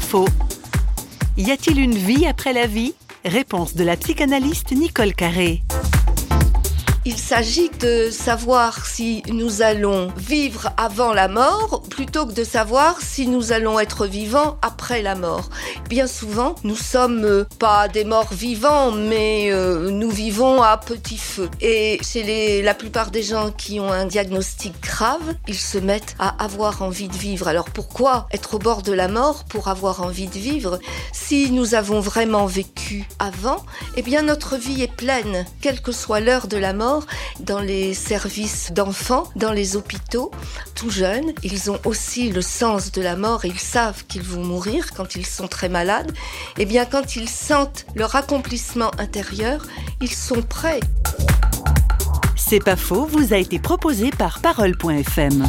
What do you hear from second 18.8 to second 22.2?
mais euh, nous vivons à petit feu. Et